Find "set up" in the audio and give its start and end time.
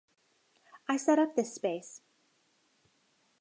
0.97-1.35